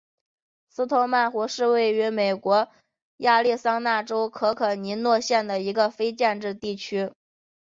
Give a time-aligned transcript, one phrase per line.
[0.67, 2.71] 斯通曼湖是位于美国
[3.17, 7.11] 亚利桑那州可可尼诺县的一个非建制地区。